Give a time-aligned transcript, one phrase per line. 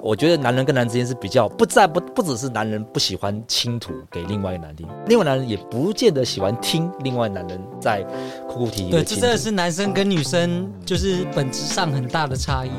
[0.00, 8.02] 我觉得男人跟男人之间是比较不在不不只是男人不喜欢倾吐给另外一个男人听，另外男人也不见得喜欢听另外男人在
[8.48, 8.90] 哭哭啼啼。
[8.90, 12.70] 对，这真的是男生跟女生就是本质上很大的差异。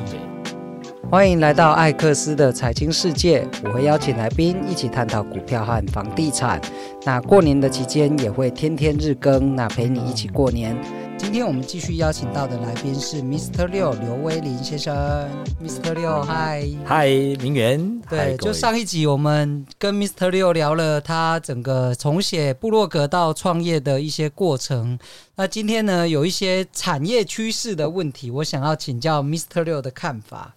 [1.10, 6.58] 欢迎来到艾克斯的财经世界，我会邀请来宾一起探讨股票和房地产。
[7.04, 10.74] 那过年的期间也会天天日更，那陪你一起过年。
[11.20, 13.66] 今天我们继续邀请到的来宾是 Mr.
[13.66, 15.28] 六刘威林先生
[15.62, 15.92] ，Mr.
[15.92, 17.08] 六，嗨，嗨，
[17.42, 20.30] 明媛，对，就上一集我们跟 Mr.
[20.30, 24.98] 六聊了他整个从写部落格到创业的一些过程。
[25.36, 29.62] 那今天呢，有一些产业趋势的问题，我想要请教 Mr.
[29.62, 30.54] 六的看法，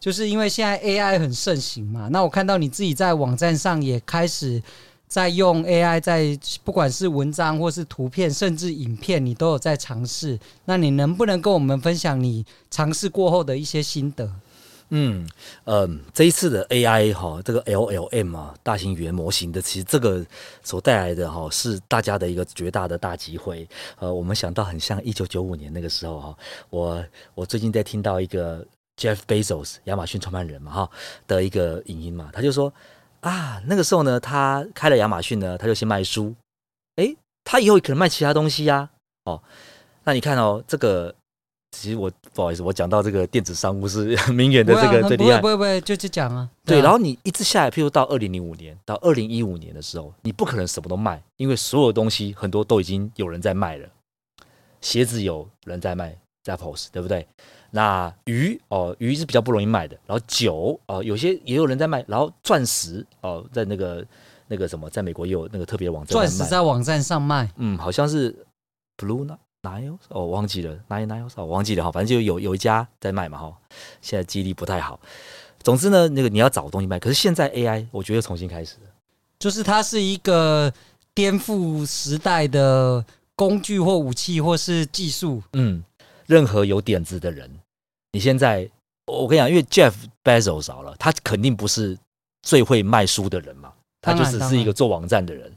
[0.00, 4.60] 就是因为现在 AI 很盛行嘛，那我看到你自己在网站上也开始。
[5.10, 10.38] 在用 AI，在不管是文章或是图片，甚至影片，你都有在尝试。
[10.66, 14.30] 那你能不能跟我们分享你尝试过后的一些心得？
[14.90, 15.28] 嗯，
[15.64, 20.24] 呃，这一次的 AI 哈，这个 LLM 啊，大型语言模型的，其实这个
[20.62, 23.68] 所带来的哈，是大家的一个绝大的大机会。
[23.98, 26.38] 呃，我们想到很像一九九五年那个时候哈，
[26.70, 27.04] 我
[27.34, 28.64] 我最近在听到一个
[28.96, 30.90] Jeff Bezos 亚马逊创办人嘛哈
[31.26, 32.72] 的一个影音嘛，他就说。
[33.20, 36.34] 啊，那个时候呢，他开了亚马逊呢，他就先卖书，
[36.96, 38.88] 诶，他以后可能卖其他东西呀、
[39.24, 39.42] 啊，哦，
[40.04, 41.14] 那你看哦，这个
[41.70, 53.88] 其实我不好意思，我讲到这个电子商务是 明远的这个最厉害，不会不会，就就讲啊，对，对啊、然后你一直下来，譬如到二零零五年到二零一五年的时候，你不可能什么都卖，因为所有东西很多都已经有人在卖了，
[54.80, 57.26] 鞋子有人在卖，Zappos，对不对？
[57.72, 59.96] 那鱼哦，鱼是比较不容易卖的。
[60.06, 62.04] 然后酒哦，有些也有人在卖。
[62.08, 64.04] 然后钻石哦，在那个
[64.48, 66.12] 那个什么，在美国也有那个特别的网站。
[66.12, 68.34] 钻石在网站上卖，嗯，好像是
[68.96, 69.24] Blue
[69.62, 73.56] Nile 哦，忘记了 Nile Nile 哦，忘记了哈，反正就有有一家在卖嘛哈。
[74.00, 74.98] 现在记忆力不太好。
[75.62, 76.98] 总之呢，那个你要找东西卖。
[76.98, 78.76] 可是现在 AI，我觉得重新开始，
[79.38, 80.72] 就是它是一个
[81.14, 83.04] 颠覆时代的
[83.36, 85.84] 工具或武器或是技术，嗯。
[86.26, 87.50] 任何有点子的人，
[88.12, 88.68] 你现在
[89.06, 89.92] 我跟你讲，因为 Jeff
[90.24, 91.96] Bezos 少了，他肯定不是
[92.42, 95.52] 最会卖书的人嘛，他就只是一个做网站的人。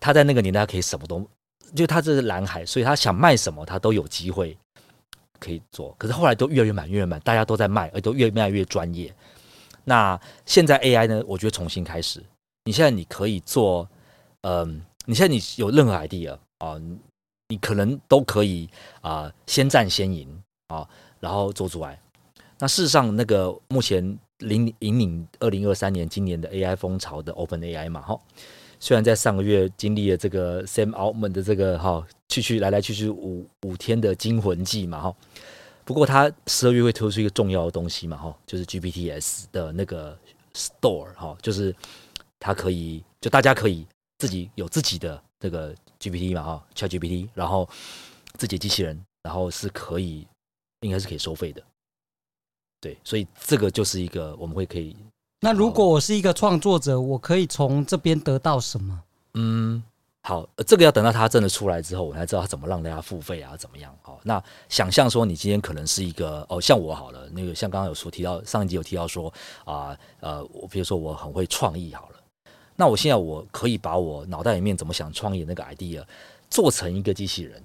[0.00, 1.24] 他在那个年代可以什么都，
[1.74, 4.56] 就他这是蓝海，所以他想卖什么他都有机会
[5.38, 5.94] 可以做。
[5.98, 9.14] 可是后来都越来越满，越来越满，大家都在卖，而都越卖越专业。
[9.84, 11.22] 那现在 AI 呢？
[11.26, 12.22] 我觉得重新开始。
[12.64, 13.88] 你现在你可以做，
[14.42, 14.64] 嗯、呃，
[15.06, 16.80] 你现在你有任何 idea 啊？
[17.48, 18.68] 你可能都可以
[19.00, 20.88] 啊、呃，先战先赢啊，
[21.22, 21.96] 然后做出来。
[22.58, 28.20] 那事实上，那个目前领引领二零二三年今年的 AI 风潮的 OpenAI 嘛，哈，
[28.80, 35.16] 虽然在上个月经历了这个 Sam Altman 的这个哈去去来来去去五五天的惊魂记嘛，哈，
[35.84, 40.18] 不过他十二月会推出一个重要的东西嘛，哈，就是 GPTs 的那个
[40.54, 41.74] Store 哈，就是
[42.38, 43.86] 它可以就大家可以
[44.18, 45.72] 自己有自己的这个。
[46.02, 47.68] GPT 嘛，哈，ChatGPT，然后
[48.36, 50.26] 自己机器人，然后是可以，
[50.82, 51.62] 应该是可以收费的，
[52.80, 54.94] 对，所以这个就是一个我们会可以。
[55.40, 59.02] 那如果我是一个创作者，我可以从这边得到什么？
[59.34, 59.82] 嗯，
[60.22, 63.92] 好，这个要等到它真的出来之后，我才知道它怎么让大家付费啊，怎么样？
[64.02, 69.32] 好，那想象说你今天可能是一个哦，像我好了，那个像刚刚有说提到上一集有提到说
[69.64, 72.16] 啊，呃，我比如说我很会创意好了。
[72.76, 76.04] 那我现在我可以把我脑袋里面怎么想创业那个 idea
[76.50, 77.62] 做成一个机器人，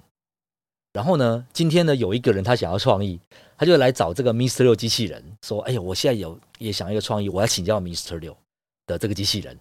[0.98, 3.20] 然后呢，今天呢有一个人他想要创意，
[3.56, 4.64] 他就来找这个 Mr.
[4.64, 8.18] 六机器人说：“哎呀，我现在有也想要一个创意，我要请教 Mr.
[8.18, 8.36] 六
[8.84, 9.56] 的这个机器人。”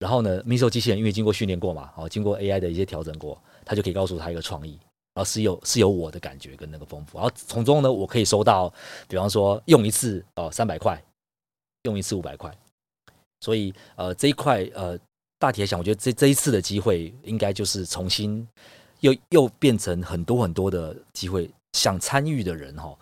[0.00, 0.60] 然后呢，Mr.
[0.60, 4.78] 六机器人因为经过训练过嘛，哦，经过 AI 的一些调整过，他就可以告诉他一个创意，
[5.12, 8.72] 然后是有是有我的感觉跟那个丰富，然后从中呢，我可以收到，
[9.06, 10.98] 比方说用一次哦三百块，
[11.82, 12.50] 用一次五百块。
[13.42, 14.98] 所以，呃，这一块，呃，
[15.38, 18.48] 大体来讲，我觉得这这一次的机会，应该就是重新
[19.00, 22.98] 又又变成很多很多的机会，想参与的人哈，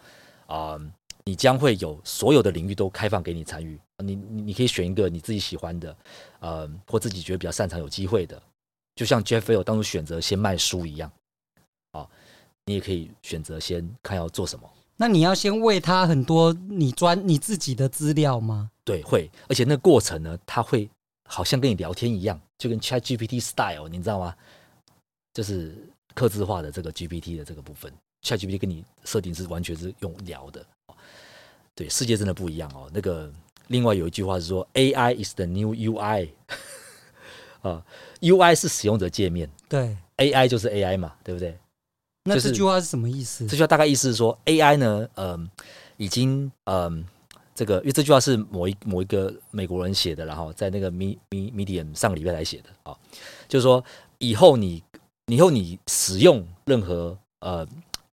[0.46, 0.92] 啊、呃，
[1.24, 5.96] 你将会有所有的领域都开放给你参与，你你你可以选一个你自己喜欢的，
[6.40, 8.40] 呃，或自己觉得比较擅长、有机会的，
[8.94, 11.10] 就像 Jeff Bezos 当初选择先卖书一样，
[11.92, 12.08] 啊、呃，
[12.66, 14.68] 你也可以选择先看要做什么。
[14.98, 18.70] 那你要先喂他很多你专你自己的资料吗？
[18.82, 20.88] 对，会，而且那个过程呢，他会
[21.28, 24.34] 好像跟你聊天一样，就跟 Chat GPT style，你知道吗？
[25.36, 25.76] 就是
[26.14, 27.92] 客制化的这个 GPT 的这个部分
[28.22, 30.64] ，Chat GPT 跟你设定是完全是用聊的。
[31.74, 32.90] 对，世界真的不一样哦。
[32.90, 33.30] 那个
[33.66, 36.30] 另外有一句话是说，AI is the new UI，
[37.60, 37.84] 啊
[38.22, 41.58] ，UI 是使用者界面，对，AI 就是 AI 嘛，对不对？
[42.24, 43.46] 那这句话是什么意思？
[43.46, 45.50] 这句话大概意思是说，AI 呢，嗯、呃，
[45.98, 47.04] 已经嗯。
[47.04, 47.04] 呃
[47.56, 52.94] 这个，因为这句话是某一某一个美国人写的，然后在那个 Medium 上个礼拜来写的啊，
[53.48, 53.82] 就是说
[54.18, 54.82] 以后你
[55.26, 57.66] 以后你使用任何呃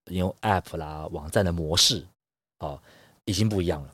[0.06, 2.04] 用 App 啦网站的模式
[2.58, 2.78] 啊，
[3.26, 3.90] 已经不一样了。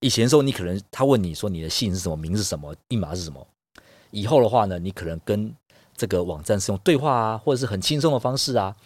[0.00, 3.46] 以前的时候，你可能他问你说你的姓是什么，名是什么，密码是什么。
[4.10, 5.54] 以后的话呢，你可能跟
[5.96, 8.76] 这个网站是用对话啊，或者是很轻松的方式啊，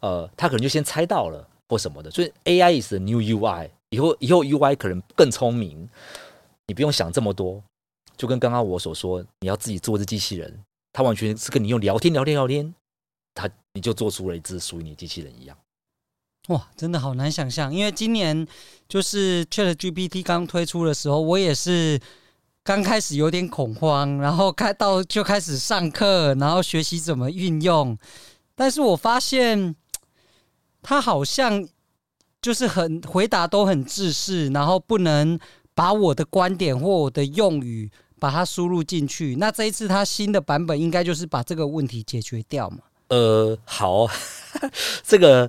[0.00, 2.10] 呃，他可能就先猜到了或什么的。
[2.10, 3.70] 所以 AI is the new UI。
[3.90, 5.88] 以后以后 UI 可能更聪明，
[6.66, 7.62] 你不用想这么多，
[8.16, 12.74] 就跟刚刚我所说，你要自己做一只机器人，它完全是跟你用聊天聊天聊天，
[13.36, 15.56] 他你就做出了一只属于你机器人一样。
[16.48, 18.44] 哇，真的好难想象，因为今年
[18.88, 22.00] 就是 ChatGPT 刚推出的时候，我也是
[22.64, 27.96] 刚开始有点恐慌，然后开到就开始上课，然后学习怎么运用，
[28.56, 29.76] 但是我发现
[30.82, 31.68] 它好像。
[32.42, 35.36] 就是很回答都很制式，然后不能
[35.74, 37.90] 把我的观点或我的用语
[38.20, 39.34] 把它输入进去。
[39.34, 42.78] 那这一次它新的版本应该就是把这个问题解决掉嘛？
[43.08, 44.06] 呃，好，
[45.04, 45.48] 这个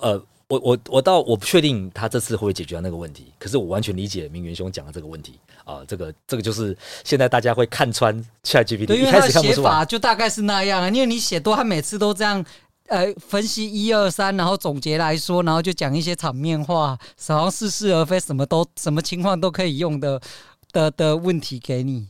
[0.00, 3.32] 呃，我我我倒我不确定他这次会不会解决那个问题。
[3.38, 8.14] 可是我完全理解明元兄讲的这个问题啊、这个这个就是现在大家会看穿
[8.44, 12.44] ChatGPT，对，因为他的写法就大概是那样啊，因为你写多，他每次都这样。
[12.88, 16.96] 呃，分析一二三，然后总结来说，然后就讲一些场面话，
[17.26, 20.22] 然后似是而非，什么都什么情况都可以用的
[20.70, 22.06] 的的问题给你。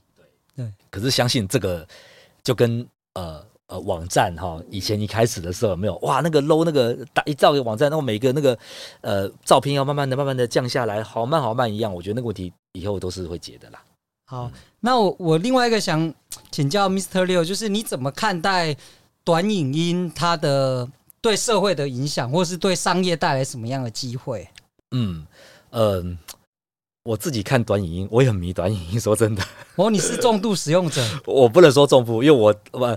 [0.54, 0.70] 对。
[0.90, 1.88] 可是相信这个
[2.44, 8.58] 就跟呃呃网站哈，以前一开始的时候有没有哇，那个 low 那个打一造个网站，然后每个那个
[9.00, 11.92] 呃照片要慢慢的、慢慢的降下来，好慢好慢一样。
[11.92, 13.82] 我觉得那个问题以后都是会解的啦。
[14.26, 16.12] 好，嗯、那我我另外一个想
[16.50, 17.24] 请教 Mr.
[17.24, 18.76] Liu，就是你怎么看待？
[19.24, 20.88] 短影音它的
[21.20, 24.48] 对社会的影响，或是对商业带来什么样的机会？
[24.92, 25.26] 嗯
[25.70, 26.34] 嗯、呃，
[27.02, 29.00] 我自己看短影音，我也很迷短影音。
[29.00, 29.42] 说真的，
[29.74, 31.04] 哦，你是重度使用者？
[31.26, 32.96] 我不能说重度，因为我我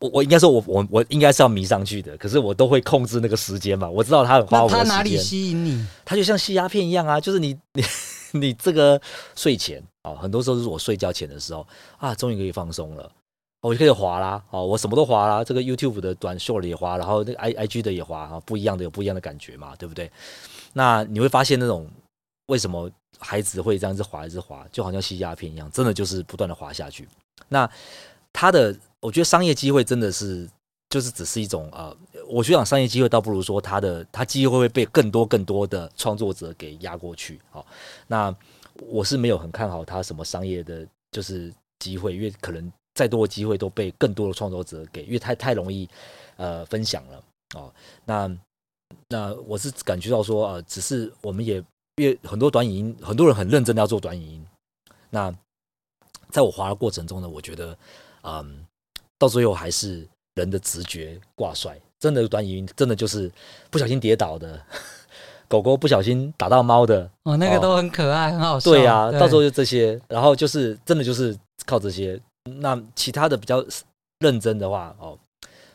[0.00, 2.16] 我我应该说我我我应该是要迷上去的。
[2.16, 3.88] 可是我都会控制那个时间嘛。
[3.88, 4.88] 我知道它很花我的时间。
[4.88, 5.86] 他哪里吸引你？
[6.04, 7.82] 它就像吸鸦片一样啊，就是你 你
[8.32, 9.00] 你这个
[9.36, 11.66] 睡前啊，很多时候是我睡觉前的时候
[11.98, 13.10] 啊，终于可以放松了。
[13.62, 20.10] 我就可以滑啦，哦，我什么都滑啦，这个 YouTube 的短 short 也滑，然后那个 I I G 的也滑啊，不一样的有不一样的感觉嘛，对不对？
[20.72, 21.86] 那你会发现那种
[22.46, 27.06] 为什么孩子会这样子滑一直滑，就好像吸鸦片一样，真的就是不断的滑下去。
[27.48, 27.70] 那
[28.32, 30.48] 他的，我觉得商业机会真的是
[30.88, 31.96] 就是只是一种呃，
[32.28, 37.40] 我觉得商业机会倒不如说他的他机会会被更多更多的创作者给压过去。
[37.50, 37.66] 好，
[38.06, 38.34] 那
[38.86, 42.72] 我是没有很看好他什么商业的，就是机会，因为可能。
[42.92, 45.88] 再多的机会都被更多的创作者给，因为太太容易，
[46.36, 47.22] 呃，分享了
[47.54, 47.72] 哦。
[48.04, 48.36] 那
[49.08, 51.64] 那我是感觉到说，呃，只是我们也
[51.96, 54.46] 因为很多短影音，很多人很认真的要做短影音。
[55.08, 55.32] 那
[56.30, 57.78] 在我滑的过程中呢，我觉得，
[58.22, 58.64] 嗯，
[59.18, 61.78] 到最后还是人的直觉挂帅。
[61.98, 63.30] 真的短语音，真的就是
[63.70, 64.58] 不小心跌倒的
[65.46, 68.70] 狗狗，不小心打到猫的哦，那个都很可爱，哦、很好笑。
[68.70, 71.36] 对呀、啊，到时候就这些，然后就是真的就是
[71.66, 72.18] 靠这些。
[72.58, 73.62] 那其他的比较
[74.20, 75.18] 认真的话，哦，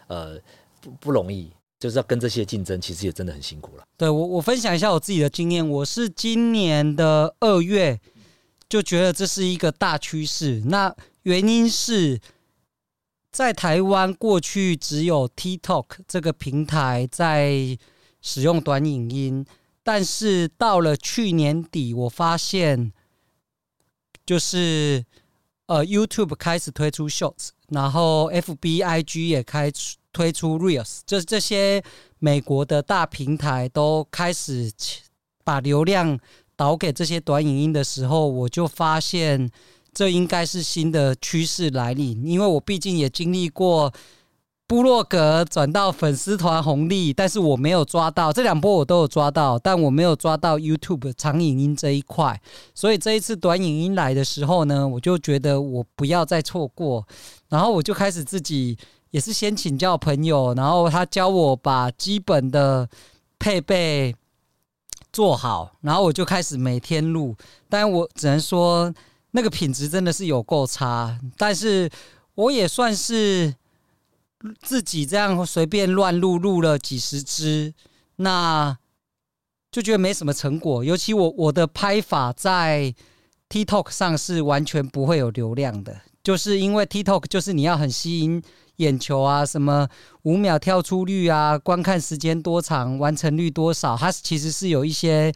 [0.07, 0.35] 呃，
[0.81, 3.83] 不不容易，就是要跟这些竞争，其实也真的很辛苦了。
[3.95, 7.99] 对，我，我分享一下我自己的经验，我是今年的二月
[8.67, 10.63] 就觉得这是一个大趋势。
[10.65, 12.19] 那原因是
[13.35, 17.77] 在台湾过去只有 TikTok 这个平台在
[18.21, 19.45] 使用短影音，
[19.83, 22.93] 但是到了去年底，我发现
[24.25, 25.03] 就是。
[25.67, 29.71] 呃，YouTube 开始推出 Shorts，然后 FB、IG 也开
[30.13, 31.83] 推出 Reels，这这些
[32.19, 34.71] 美国的大平台都开始
[35.43, 36.19] 把流量
[36.55, 39.49] 导给这些短影音的时候，我就发现
[39.95, 43.91] 这应该是新的趋势来临，因为我毕竟也经历过。
[44.67, 52.41] 部落格转到粉丝团红利，但是我没有抓到这两波，我都有抓到，但我没有抓到 YouTube 长影音这一块。
[52.73, 57.07] 所以这一次短影音来的时候呢，我就觉得我不要再错过，
[57.47, 58.75] 然后我就开始自己
[59.11, 62.89] 也是先请教朋友，然后他教我把基本的
[63.37, 64.15] 配备
[65.13, 67.35] 做好，然后我就开始每天录。
[67.69, 68.91] 但我只能说
[69.35, 71.89] 那个品质真的是有够差，但是
[72.33, 73.53] 我也算是。
[74.61, 77.73] 自己这样随便乱录，录了几十支，
[78.17, 78.77] 那
[79.71, 80.83] 就觉得没什么成果。
[80.83, 82.93] 尤其我我的拍法在
[83.49, 88.39] TikTok 上是完全不会有流量的，就是因为 TikTok 就是你要很吸引
[88.75, 89.87] 眼球啊，什么
[90.23, 95.33] 五秒跳出率啊，观看时间多长，完成率多少，它其实是有一些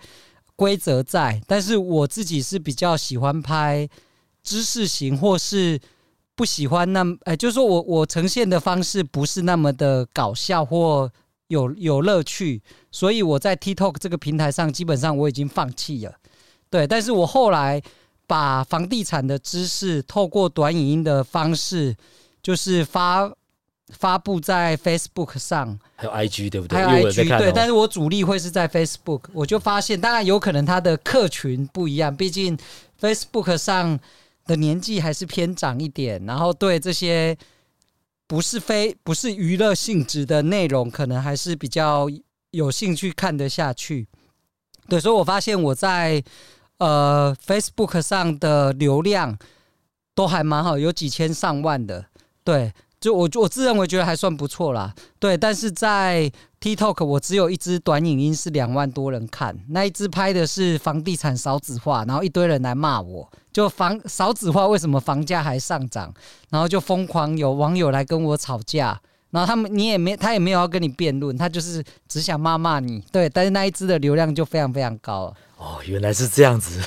[0.59, 3.87] 规则在，但是我自己是比较喜欢拍
[4.43, 5.79] 知识型，或是
[6.35, 11.09] 不喜欢那么，哎，就是说我我呈现的方式不是那么的搞笑或
[11.47, 12.61] 有有乐趣，
[12.91, 16.13] 所以我在 TikTok 这个平台上基本上我已经放弃了。
[16.69, 17.81] 对，但是我后来
[18.27, 21.95] 把房地产的知识透过短影音的方式，
[22.43, 23.31] 就是发。
[23.89, 26.77] 发布在 Facebook 上，还有 IG 对不对？
[26.77, 29.21] 还有 IG 对，但是我主力会是在 Facebook。
[29.33, 32.57] 我就发现，当然有可能他的客群不一样，毕竟
[33.01, 33.99] Facebook 上
[34.45, 37.35] 的年纪还是偏长一点，然后对这些
[38.27, 42.07] 不是非不是娱乐性质的内容，可能还是比较
[42.51, 44.07] 有兴趣看得下去。
[44.87, 46.23] 对，所以我发现我在
[46.77, 49.37] 呃 Facebook 上的流量
[50.13, 52.05] 都还蛮好，有几千上万的，
[52.43, 52.71] 对。
[52.99, 56.29] 就我我自认为觉得还算不错啦，对，但是在
[56.59, 66.13] TikTok 我只有一支短影音是两万多人看，那一支拍的是房地产少子化，然后一堆人来骂我，就房少子化为什么房价还上涨，
[66.49, 68.99] 然后就疯狂有网友来跟我吵架，
[69.31, 75.33] 然后他们你也没他也没有要跟你辩论，他就是只想骂骂你，对，但是那一支的流量就非常非常高。
[75.55, 76.81] 哦，原来是这样子，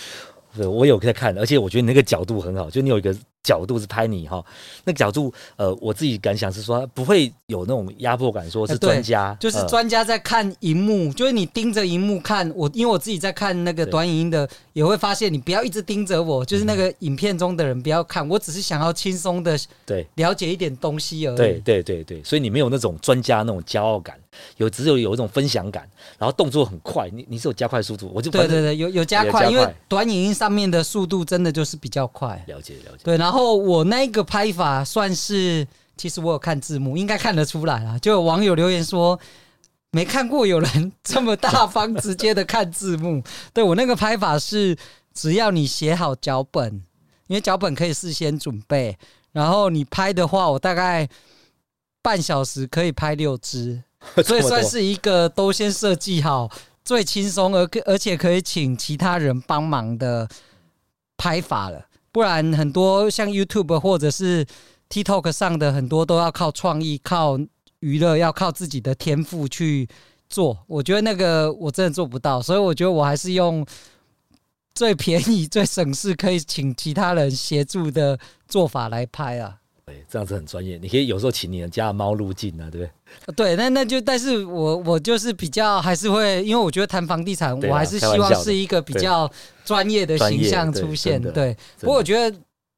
[0.54, 3.16] 对，我有在看，而且我觉得你那个角度很好，就你有一个。
[3.44, 4.44] 角度是拍你哈，
[4.84, 20.06] 那个角度，呃，我自己感想是说不会有那种压迫感，说是专家，欸、就是专家在看荧幕，呃、就是你盯着荧幕看我，因为我自己在看那个短影音的，也会发现你不要一直盯着我，就是那个影片中的人不要看，我只是想要轻松的对。
[20.14, 21.36] 了解一点东西而已。
[21.36, 24.16] 对对对对，所以你没有那种专家那种骄傲感，
[24.58, 25.88] 有只有有一种分享感，
[26.18, 32.44] 然后动作很快，你你是有加快速度，我就对对对，有有加快，因为短影音上面的速度真的就是比较快。
[32.46, 33.64] 了解了解，对，然后。
[33.64, 37.98] 我那个拍法算是，其实我有看字幕，应该看得出来啊。
[37.98, 39.18] 就有网友留言说，
[39.90, 43.22] 没看过有人 这么大方直接的看字幕。
[43.52, 44.76] 对，我那个拍法是，
[45.14, 46.82] 只要你写好脚本，
[47.28, 48.98] 因为脚本可以事先准备，
[49.32, 51.08] 然后你拍的话，我大概
[52.02, 53.82] 半小时可以拍六支，
[54.24, 56.50] 所以算是一个都先设计好，
[56.84, 60.28] 最轻松而而且可以请其他人帮忙的
[61.16, 61.86] 拍法了。
[62.12, 64.46] 不然很多像 YouTube 或者是
[64.88, 67.38] TikTok 上的很多都要靠创意、靠
[67.80, 69.88] 娱乐、要靠自己的天赋去
[70.28, 70.64] 做。
[70.68, 73.66] 我觉得那个我真的做不到，所以我觉得我还是用
[74.74, 79.58] 最便宜、最省事，可以请其他人协助的做法来拍啊。
[80.14, 80.78] 对，这样子很专业。
[80.80, 83.34] 你可以有时候请你的家的猫入镜啊，对不对？
[83.34, 89.28] 对，那那就，但是我我就是比较还是会，因为我觉得谈房地产，我还是希望是一个比较
[89.64, 91.20] 专业的形象出现。
[91.20, 92.36] 对，对，不过我觉得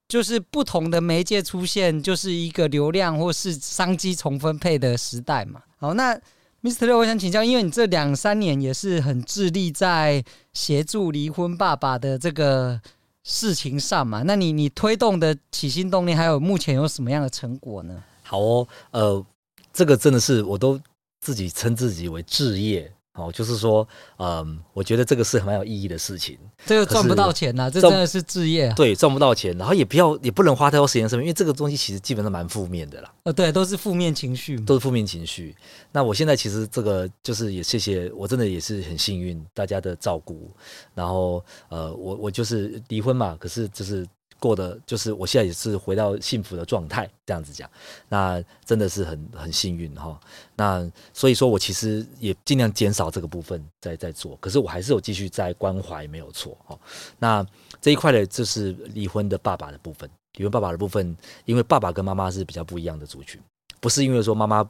[0.08, 5.60] 就是不同的媒介出现，就是一个流量或是商机重分配的时代嘛。
[5.78, 6.18] 好，那
[6.62, 6.86] Mr.
[6.86, 12.80] 六，我想请教，因为你这两三年也是很致力在协助离婚爸爸的这个
[13.26, 18.02] 事情上嘛，那你你推动的起心动念，还有目前有什么样的成果呢？
[18.22, 19.26] 好哦，呃。
[19.72, 20.80] 这个真的是我都
[21.20, 23.86] 自己称自己为置业哦，就是说，
[24.18, 26.38] 嗯，我觉得这个是很蛮有意义的事情。
[26.64, 28.74] 这个赚不到钱呐、啊，这真的是置业、啊。
[28.74, 33.12] 对，赚不到钱，然后也不要，也不能花太多时间上面，因为这个东西其实基本上蛮负面的啦。
[33.24, 35.54] 呃，对，都是负面情绪，都是负面情绪。
[35.92, 40.50] 那我现在其实这个就是也谢谢，我真的也是很幸运，大家的照顾。
[40.94, 44.06] 然后，呃，我我就是离婚嘛，可是就是。
[44.38, 47.68] 过的就是我现在也是回到幸福的状态，这样子讲，
[48.08, 50.18] 那真的是很很幸运哈。
[50.56, 56.78] 那所以说我其实也尽量减少这个部分在在做，可是我还是有继续在关怀，没有错哈。
[57.18, 57.44] 那
[57.80, 63.40] 这一块的就是离婚的爸爸的部分，离婚爸爸的部分，因为爸爸跟妈妈是比较不一样的族群，
[63.80, 64.68] 不是因为说妈妈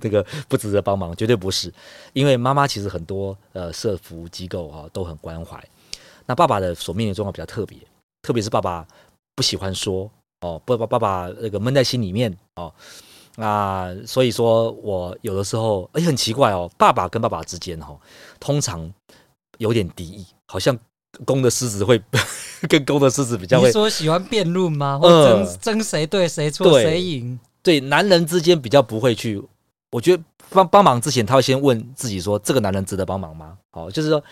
[0.00, 1.72] 这个不值得帮忙，绝对不是，
[2.12, 5.62] 因为妈妈其实很多呃社福机构哈都很关怀，
[6.26, 7.76] 那爸爸的所面临的状况比较特别。
[8.22, 8.86] 特别是爸爸
[9.34, 10.10] 不喜欢说
[10.40, 12.72] 哦，不把爸爸那个闷在心里面哦，
[13.36, 17.96] 那所以说我有的时候哎很奇怪哦，爸爸跟爸爸之间哈，
[18.38, 18.92] 通常
[19.58, 20.78] 有点敌意，好像
[21.24, 22.00] 公的狮子会
[22.68, 23.66] 跟公的狮子比较会。
[23.66, 24.98] 你说喜欢辩论吗？
[24.98, 27.38] 或争争谁对谁错谁赢？
[27.62, 29.42] 对，男人之间比较不会去，
[29.90, 33.58] 我觉得帮帮忙之前他会先问自己说，这个男人值得帮忙吗？
[33.70, 34.22] 好，就是说。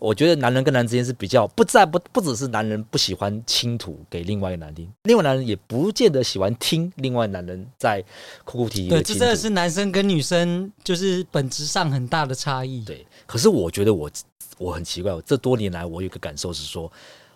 [0.00, 8.04] 我觉得男人跟男人之间是比较不在不不只是男人不喜欢倾吐给另外一个男人听，另外男人也不见得喜欢听另外男人在
[8.44, 8.88] 哭哭啼啼。
[8.90, 12.84] 对，这真的是男生跟女生就是本质上很大的差异。
[12.84, 14.10] 对，可是我觉得我
[14.58, 16.90] 我很奇怪，我这多年来我有个感受是说，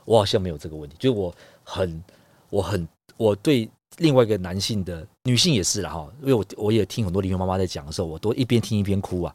[0.05, 2.05] 我好像没有这个问题，就是我很
[2.51, 9.35] 我很我对另外一个男性的女性也是了哈，因为我我也听很多离婚妈妈在讲的时候，我都一边听一边哭啊。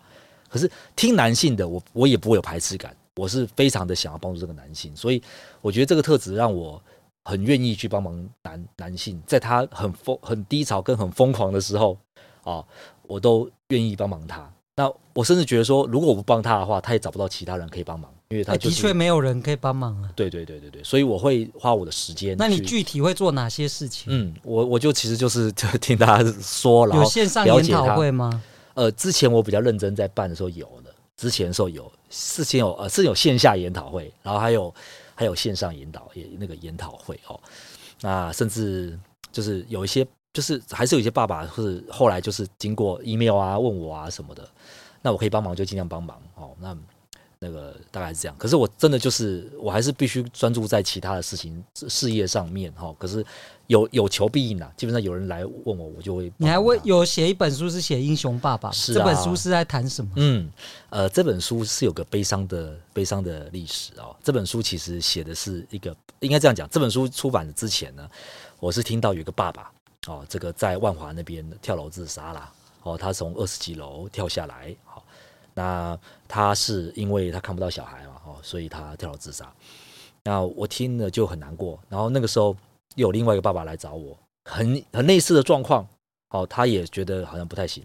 [0.50, 2.96] 可是听男性的我我也不会有排斥感。
[3.16, 5.22] 我是非常的想要帮助这个男性，所以
[5.62, 6.82] 我觉得这个特质让我
[7.24, 11.98] 很愿意去帮忙男男性，在他很疯、很低潮跟很疯狂的时候
[12.44, 12.66] 啊，
[13.04, 14.52] 我都愿意帮忙他。
[14.76, 20.10] 那我甚至觉得说，如果我不帮他的话，他也找不到其他人可以帮忙，因为他、就是欸、的确没有人可以帮忙啊。
[20.16, 22.36] 对对对对对，所以我会花我的时间。
[22.38, 24.06] 那你具体会做哪些事情？
[24.08, 28.44] 嗯，我我就其实就是就听大家说，然后有线上研讨会吗？
[28.74, 34.74] 呃，之前我比较认真在办的时候有的，之前的时候有，事情有呃是有线下研讨会，然后还有
[35.14, 37.40] 还有线上研讨也那个研讨会哦，
[38.02, 38.98] 那甚至
[39.32, 40.06] 就是有一些。
[40.34, 44.44] 就是还是有一些爸爸是后来就是经过 email 啊问我啊什么的，
[45.00, 46.56] 那我可以帮忙就尽量帮忙哦。
[46.60, 46.76] 那
[47.44, 48.36] 那个大概是这样。
[48.40, 52.96] 可是我真的就是我还是必须专注在其他的事情事业上面哈。
[52.98, 53.26] 可是
[53.68, 56.32] 有有求必应啊，基本上有人来问我，我就会。
[56.38, 60.12] 你还问有写一本书是写英雄爸爸，是啊，这本书是在谈什么？
[60.16, 60.50] 嗯
[60.90, 64.16] 呃，这本书是有个悲伤的悲伤的历史哦。
[64.24, 68.10] 这本书其实写的是一个应该这样讲，这本书出版之前呢，
[68.60, 69.70] 我是听到有一个爸爸。
[70.08, 72.52] 哦，这个在万华那边跳楼自杀了。
[72.84, 74.76] 哦，他从二十几楼跳下来。
[74.84, 75.03] 好、哦，
[75.54, 79.52] 那他是因为他看不到小孩嘛，哦，所以他跳楼自杀。
[80.24, 81.80] 那我听了就很难过。
[81.90, 82.56] 然后那个时候
[82.96, 85.88] 又有另外一个爸爸来找我，很很类似的状况。
[86.30, 87.84] 哦，他也觉得好像不太行。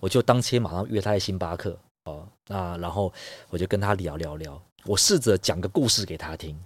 [0.00, 1.76] 我就当天马上约他在星巴克。
[2.04, 3.12] 哦，那然后
[3.50, 4.60] 我就跟他聊聊聊。
[4.84, 6.58] 我试着讲个故事给他听，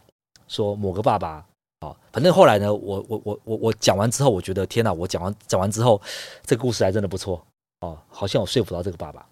[0.48, 1.44] 说某个爸爸。
[1.80, 4.90] 哦反正后来呢，我我我我我讲完之后，我觉得天哪！
[4.90, 6.00] 我讲完讲完之后，
[6.46, 7.44] 这个故事还真的不错
[7.80, 9.26] 哦，好像我说服到这个爸爸，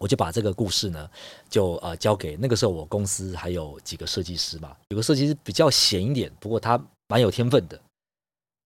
[0.00, 1.08] 我就把这个故事呢，
[1.48, 7.78] 就呃交给那个时候我公司还有几个设计师嘛，有个设计师比较闲一点，不过他蛮有天分的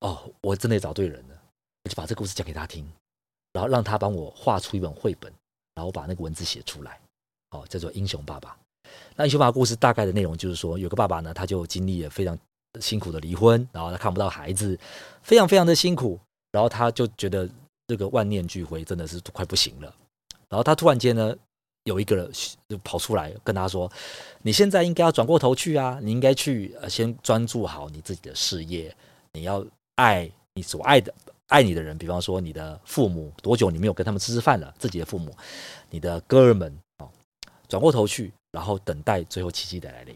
[0.01, 1.37] 哦，我真的找对人了，
[1.83, 2.89] 我就把这个故事讲给他听，
[3.53, 5.33] 然后让他帮我画出一本绘本，
[5.75, 6.99] 然后把那个文字写出来，
[7.51, 8.57] 哦，叫做《英雄爸爸》。
[9.17, 12.39] 那《英雄爸爸》故事大概的内容就是说，有个爸爸呢，他就经历了非常。
[12.81, 14.77] 辛苦的离婚，然后他看不到孩子，
[15.23, 16.19] 非常非常的辛苦，
[16.51, 17.49] 然后他就觉得
[17.87, 19.95] 这个万念俱灰，真的是快不行了。
[20.55, 21.35] 然后他突然间呢，
[21.83, 22.31] 有一个人
[22.69, 23.91] 就跑出来跟他说
[24.41, 28.97] ：“你现在应该要转过头去啊，你应该去呃先专注好你自己的事业，
[29.33, 31.13] 你要爱你所爱的
[31.49, 34.73] 爱你的人，比方说你的父母，多久你没有跟他们吃吃饭了？
[34.79, 35.35] 自己的父母，
[35.91, 37.11] 你的哥们啊，
[37.67, 40.15] 转过头去，然后等待最后奇迹的来临。”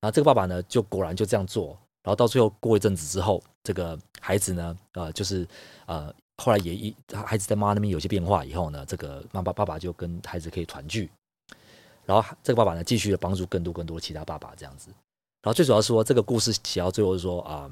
[0.00, 1.78] 然后这个爸爸呢，就果然就这样做。
[2.02, 5.46] 然后到最后过一阵子之后，这个孩子呢，呃，就是
[5.84, 11.10] 呃，后来也一孩子在妈那边有些变化以后呢，这个妈妈爸爸就跟孩子可以团聚。
[12.04, 14.90] 然后这个爸爸呢，继续的帮助更多更多其他爸爸这样子。
[15.42, 17.70] 然后最主要说，这个故事写到最后是说啊、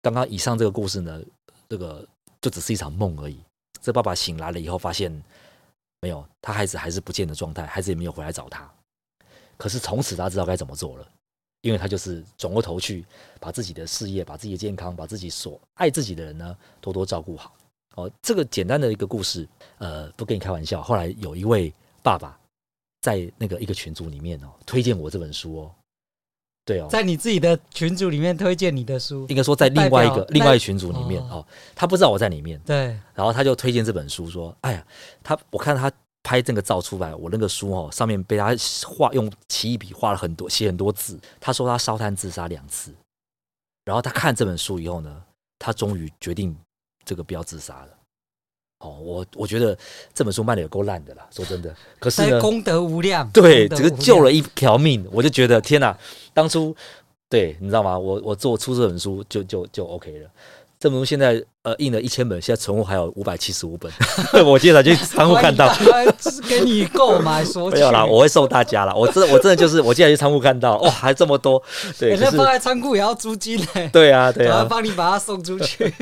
[0.00, 1.20] 刚刚以上这个故事呢，
[1.68, 2.06] 这个
[2.40, 3.38] 就只是一场梦而已。
[3.80, 5.10] 这爸爸醒来了以后，发现
[6.00, 8.70] 没有，他孩子还是不见的状态，孩子也没有回来找他。
[9.56, 11.08] 可是从此他知道该怎么做了。
[11.62, 13.06] 因为他就是转过头去，
[13.38, 17.54] 把自己的事业、把自己的健康、把自己所爱自己的人呢，多多照顾好。
[17.94, 20.82] 哦，这个简单的一个故事，呃，不跟你开玩笑。
[20.82, 22.38] 后来有一位爸爸
[23.00, 25.74] 在那个一个群组里面哦，推荐我这本书哦。
[26.64, 32.60] 对哦，在你自己的群组里面推荐你的书，应该说在另外一个另外一群组里面哦，他不知道我在里面。
[32.64, 34.86] 对，然后他就推荐这本书，说：“哎呀，
[35.22, 35.90] 他我看他。”
[36.24, 38.54] 拍这个照出来，我那个书哦，上面被他
[38.86, 41.18] 画用奇异笔画了很多，写很多字。
[41.40, 42.94] 他说他烧炭自杀两次，
[43.84, 45.24] 然后他看这本书以后呢，
[45.58, 46.56] 他终于决定
[47.04, 47.88] 这个不要自杀了。
[48.78, 49.78] 哦，我我觉得
[50.12, 51.72] 这本书卖的有够烂的啦，说真的。
[52.00, 55.96] 可是呢，功德无量，对，只是救了一条命，我就觉得天哪！
[56.34, 56.74] 当初
[57.28, 57.96] 对，你知道吗？
[57.96, 60.30] 我我做出这本书就就就 OK 了。
[60.82, 63.88] 这本书现在呃印了一千本，现在存货还有五百七十五本。
[64.44, 65.72] 我今天才去仓库看到，
[66.18, 67.76] 是给你购买索取。
[67.78, 68.92] 没有啦，我会送大家啦。
[68.92, 71.62] 我真的我真的就是我今天去仓库看到，哇，还这么多。
[72.00, 73.66] 对，那放在仓库也要租金呢。
[73.92, 75.94] 对啊，对啊，我要帮你把它送出去。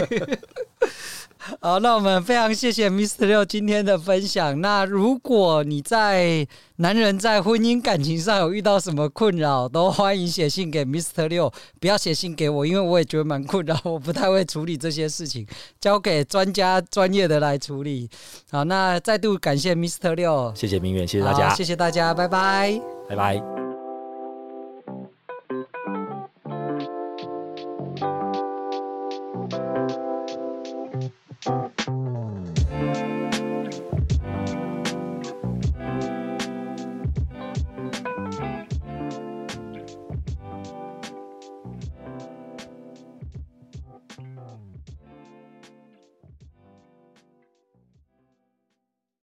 [1.61, 3.27] 好，那我们非常谢谢 Mr.
[3.27, 4.61] 六今天的分享。
[4.61, 11.29] 那如果你在男人在婚姻感情上有遇到什么困扰，都欢迎写信给 Mr.
[11.29, 11.51] 六，
[11.81, 15.47] 不要写信给我，因为我也觉得蛮困扰，我不太会处理这些事情，
[15.81, 18.09] 交给专家专业的来处理。
[18.51, 20.15] 好，那再度感谢 Mr.
[20.15, 23.60] 六，谢谢明远，谢谢大家，谢谢大家，拜拜，拜拜。